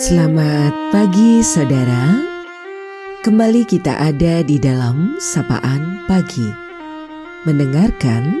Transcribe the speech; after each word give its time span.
Selamat 0.00 0.72
pagi 0.88 1.44
saudara. 1.44 2.24
Kembali 3.20 3.68
kita 3.68 4.00
ada 4.00 4.40
di 4.40 4.56
dalam 4.56 5.20
Sapaan 5.20 6.08
Pagi. 6.08 6.48
Mendengarkan 7.44 8.40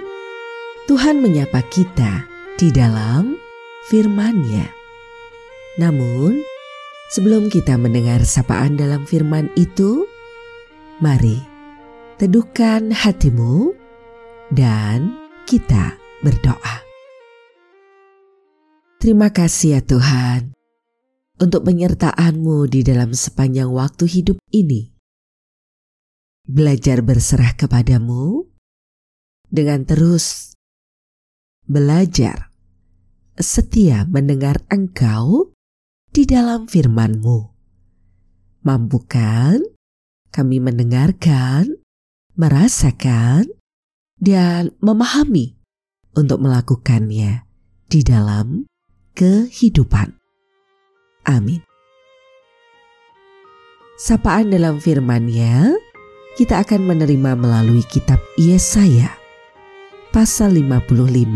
Tuhan 0.88 1.20
menyapa 1.20 1.60
kita 1.68 2.24
di 2.56 2.72
dalam 2.72 3.36
firman-Nya. 3.92 4.72
Namun 5.76 6.40
sebelum 7.12 7.52
kita 7.52 7.76
mendengar 7.76 8.24
sapaan 8.24 8.80
dalam 8.80 9.04
firman 9.04 9.52
itu 9.52 10.08
Mari 11.04 11.44
teduhkan 12.16 12.88
hatimu 12.88 13.76
dan 14.48 15.12
kita 15.44 16.00
berdoa. 16.24 16.88
Terima 18.96 19.28
kasih 19.28 19.76
ya 19.76 19.80
Tuhan 19.84 20.59
untuk 21.40 21.64
penyertaanmu 21.64 22.68
di 22.68 22.84
dalam 22.84 23.16
sepanjang 23.16 23.72
waktu 23.72 24.04
hidup 24.04 24.36
ini. 24.52 24.92
Belajar 26.44 27.00
berserah 27.00 27.56
kepadamu 27.56 28.44
dengan 29.48 29.88
terus 29.88 30.52
belajar 31.64 32.52
setia 33.40 34.04
mendengar 34.04 34.60
engkau 34.68 35.56
di 36.12 36.28
dalam 36.28 36.68
firmanmu. 36.68 37.56
Mampukan 38.60 39.64
kami 40.28 40.60
mendengarkan, 40.60 41.80
merasakan, 42.36 43.48
dan 44.20 44.76
memahami 44.84 45.56
untuk 46.12 46.44
melakukannya 46.44 47.48
di 47.88 48.00
dalam 48.04 48.68
kehidupan. 49.16 50.19
Amin. 51.30 51.62
Sapaan 53.94 54.50
dalam 54.50 54.82
firman-Nya 54.82 55.76
kita 56.34 56.64
akan 56.66 56.88
menerima 56.88 57.36
melalui 57.38 57.84
kitab 57.86 58.18
Yesaya 58.34 59.12
pasal 60.10 60.58
55 60.58 61.30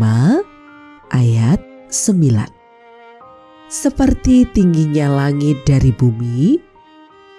ayat 1.15 1.59
9. 1.87 3.71
Seperti 3.71 4.49
tingginya 4.51 5.07
langit 5.13 5.63
dari 5.63 5.93
bumi, 5.95 6.59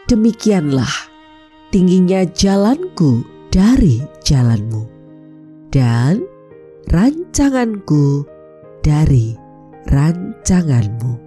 demikianlah 0.09 1.11
tingginya 1.75 2.23
jalanku 2.25 3.27
dari 3.51 4.01
jalanmu 4.23 4.87
dan 5.75 6.23
rancanganku 6.89 8.23
dari 8.81 9.35
rancanganmu. 9.91 11.26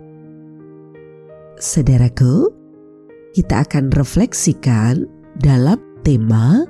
Saudaraku, 1.59 2.47
kita 3.35 3.67
akan 3.67 3.91
refleksikan 3.91 5.03
dalam 5.43 5.75
tema 6.07 6.63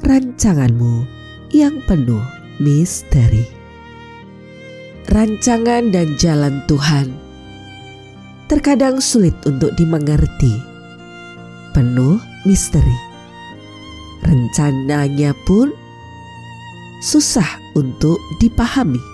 rancanganmu 0.00 1.04
yang 1.52 1.76
penuh 1.84 2.24
misteri. 2.56 3.44
Rancangan 5.12 5.92
dan 5.92 6.16
jalan 6.16 6.64
Tuhan 6.64 7.12
terkadang 8.48 9.04
sulit 9.04 9.36
untuk 9.44 9.76
dimengerti, 9.76 10.64
penuh 11.76 12.16
misteri. 12.48 12.96
Rencananya 14.24 15.36
pun 15.44 15.76
susah 17.04 17.60
untuk 17.76 18.16
dipahami. 18.40 19.04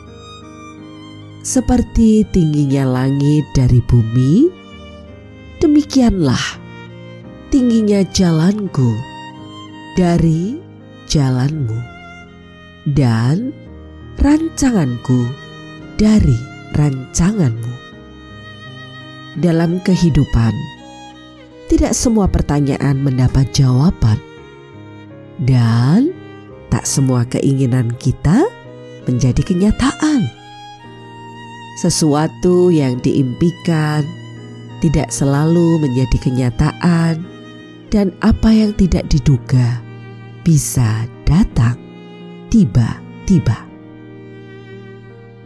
Seperti 1.42 2.23
tingginya 2.30 2.86
langit 2.86 3.42
dari 3.50 3.83
bumi, 3.83 4.62
demikianlah 5.63 6.59
tingginya 7.55 8.03
jalanku 8.11 8.98
dari 9.95 10.59
jalanmu 11.07 11.79
dan 12.91 13.55
rancanganku 14.19 15.31
dari 15.95 16.35
rancanganmu. 16.75 17.70
Dalam 19.39 19.79
kehidupan, 19.86 20.53
tidak 21.70 21.95
semua 21.95 22.27
pertanyaan 22.27 22.98
mendapat 22.98 23.48
jawaban, 23.55 24.19
dan 25.41 26.11
tak 26.75 26.85
semua 26.85 27.23
keinginan 27.31 27.95
kita 27.97 28.45
menjadi 29.07 29.41
kenyataan. 29.47 30.27
Sesuatu 31.81 32.69
yang 32.69 33.01
diimpikan 33.01 34.22
tidak 34.83 35.15
selalu 35.15 35.79
menjadi 35.79 36.17
kenyataan, 36.19 37.23
dan 37.95 38.11
apa 38.19 38.51
yang 38.51 38.75
tidak 38.75 39.07
diduga 39.07 39.79
bisa 40.43 41.07
datang 41.23 41.79
tiba-tiba. 42.51 43.71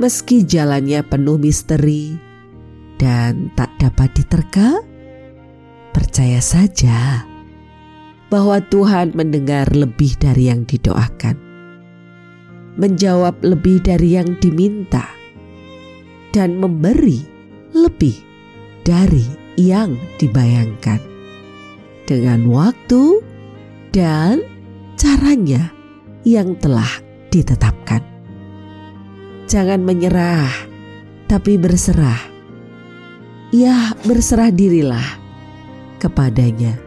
Meski 0.00 0.44
jalannya 0.44 1.04
penuh 1.04 1.36
misteri 1.36 2.16
dan 2.96 3.52
tak 3.52 3.76
dapat 3.76 4.08
diterka, 4.16 4.80
percaya 5.92 6.40
saja 6.40 7.28
bahwa 8.32 8.58
Tuhan 8.72 9.12
mendengar 9.12 9.68
lebih 9.76 10.16
dari 10.16 10.48
yang 10.48 10.64
didoakan, 10.64 11.36
menjawab 12.80 13.36
lebih 13.44 13.84
dari 13.84 14.16
yang 14.16 14.36
diminta, 14.40 15.04
dan 16.32 16.56
memberi 16.56 17.20
lebih 17.76 18.16
dari 18.86 19.26
yang 19.58 19.98
dibayangkan. 20.22 21.02
Dengan 22.06 22.46
waktu 22.46 23.18
dan 23.90 24.46
caranya 24.94 25.74
yang 26.22 26.54
telah 26.62 27.02
ditetapkan. 27.34 27.98
Jangan 29.50 29.82
menyerah, 29.82 30.70
tapi 31.26 31.58
berserah. 31.58 32.22
Ya, 33.50 33.90
berserah 34.06 34.54
dirilah 34.54 35.18
kepadanya. 35.98 36.78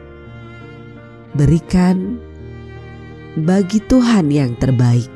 Berikan 1.36 2.16
bagi 3.36 3.84
Tuhan 3.84 4.32
yang 4.32 4.56
terbaik 4.56 5.08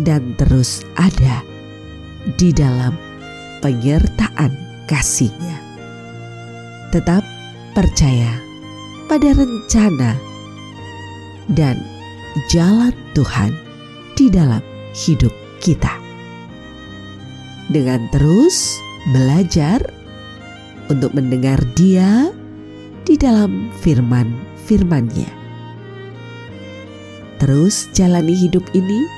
dan 0.00 0.34
terus 0.40 0.82
ada 0.96 1.44
di 2.38 2.50
dalam 2.54 2.96
penyertaan 3.60 4.71
kasihnya. 4.92 5.56
Tetap 6.92 7.24
percaya 7.72 8.36
pada 9.08 9.32
rencana 9.32 10.12
dan 11.48 11.80
jalan 12.52 12.92
Tuhan 13.16 13.56
di 14.12 14.28
dalam 14.28 14.60
hidup 14.92 15.32
kita. 15.64 15.96
Dengan 17.72 18.04
terus 18.12 18.76
belajar 19.16 19.80
untuk 20.92 21.16
mendengar 21.16 21.56
dia 21.72 22.28
di 23.08 23.16
dalam 23.16 23.72
firman-firmannya. 23.80 25.40
Terus 27.40 27.88
jalani 27.96 28.36
hidup 28.36 28.62
ini 28.76 29.08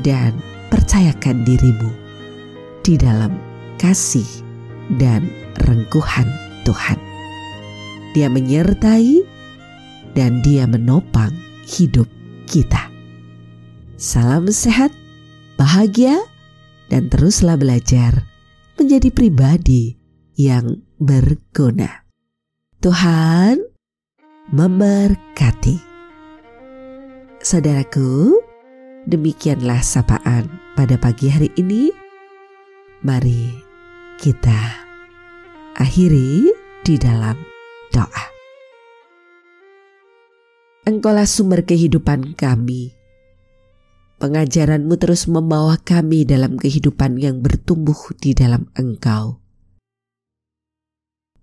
dan 0.00 0.32
percayakan 0.72 1.44
dirimu 1.44 1.92
di 2.82 2.98
dalam 2.98 3.36
kasih 3.78 4.45
dan 4.94 5.26
rengkuhan 5.66 6.30
Tuhan. 6.62 6.98
Dia 8.14 8.30
menyertai 8.30 9.22
dan 10.16 10.40
dia 10.40 10.64
menopang 10.64 11.34
hidup 11.66 12.08
kita. 12.48 12.88
Salam 13.98 14.48
sehat, 14.48 14.94
bahagia, 15.58 16.16
dan 16.88 17.10
teruslah 17.10 17.58
belajar 17.58 18.24
menjadi 18.78 19.10
pribadi 19.10 19.98
yang 20.38 20.84
berguna. 21.00 22.06
Tuhan 22.80 23.60
memberkati. 24.52 25.76
Saudaraku, 27.42 28.36
demikianlah 29.08 29.80
sapaan 29.82 30.46
pada 30.78 31.00
pagi 31.00 31.32
hari 31.32 31.50
ini. 31.56 31.90
Mari 33.02 33.65
kita 34.16 34.88
akhiri 35.76 36.48
di 36.80 36.94
dalam 36.96 37.36
doa. 37.92 38.26
Engkaulah 40.88 41.28
sumber 41.28 41.68
kehidupan 41.68 42.32
kami. 42.32 42.96
Pengajaranmu 44.16 44.96
terus 44.96 45.28
membawa 45.28 45.76
kami 45.76 46.24
dalam 46.24 46.56
kehidupan 46.56 47.20
yang 47.20 47.44
bertumbuh 47.44 48.16
di 48.16 48.32
dalam 48.32 48.72
Engkau. 48.72 49.44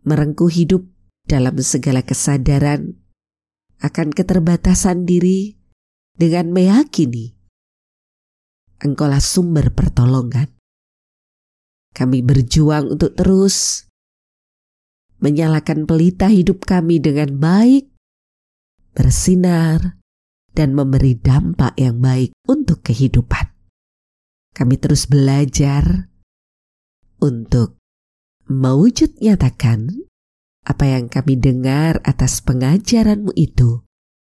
Merengkuh 0.04 0.50
hidup 0.50 0.90
dalam 1.30 1.62
segala 1.62 2.02
kesadaran 2.02 2.98
akan 3.86 4.10
keterbatasan 4.10 5.06
diri 5.06 5.56
dengan 6.18 6.50
meyakini 6.50 7.34
Engkaulah 8.84 9.24
sumber 9.24 9.72
pertolongan 9.72 10.53
Kami 11.94 12.26
berjuang 12.26 12.98
untuk 12.98 13.14
terus 13.14 13.86
menyalakan 15.22 15.86
pelita 15.86 16.28
hidup 16.28 16.66
kami 16.66 16.98
dengan 16.98 17.38
baik, 17.38 17.88
bersinar, 18.98 20.02
dan 20.58 20.74
memberi 20.74 21.14
dampak 21.18 21.78
yang 21.78 22.02
baik 22.02 22.34
untuk 22.50 22.82
kehidupan. 22.82 23.54
Kami 24.54 24.76
terus 24.82 25.06
belajar 25.06 26.10
untuk 27.22 27.78
mewujud 28.50 29.18
nyatakan 29.22 30.10
apa 30.66 30.86
yang 30.86 31.14
kami 31.14 31.38
dengar 31.38 32.02
atas 32.06 32.42
pengajaranmu 32.42 33.38
itu 33.38 33.86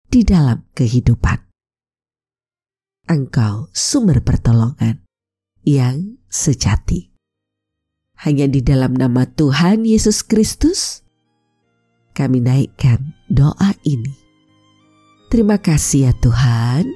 di 0.08 0.20
dalam 0.20 0.68
kehidupan. 0.76 1.48
Engkau 3.04 3.68
sumber 3.72 4.24
pertolongan 4.24 5.04
yang 5.64 6.16
sejati 6.28 7.13
hanya 8.24 8.48
di 8.48 8.64
dalam 8.64 8.96
nama 8.96 9.28
Tuhan 9.28 9.84
Yesus 9.84 10.24
Kristus, 10.24 11.04
kami 12.16 12.40
naikkan 12.40 13.12
doa 13.28 13.76
ini. 13.84 14.16
Terima 15.28 15.60
kasih 15.60 16.08
ya 16.08 16.12
Tuhan. 16.24 16.88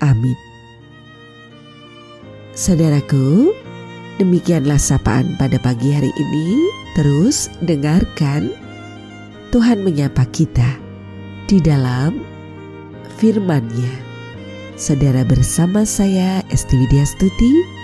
Amin. 0.00 0.38
Saudaraku, 2.56 3.52
demikianlah 4.16 4.80
sapaan 4.80 5.36
pada 5.36 5.60
pagi 5.60 5.92
hari 5.92 6.14
ini. 6.16 6.56
Terus 6.94 7.50
dengarkan 7.60 8.54
Tuhan 9.50 9.82
menyapa 9.82 10.24
kita 10.30 10.78
di 11.50 11.58
dalam 11.60 12.22
firman-Nya. 13.20 13.92
Saudara 14.78 15.26
bersama 15.26 15.82
saya 15.82 16.40
Esti 16.48 16.78
Widya 16.78 17.02
Stuti 17.02 17.83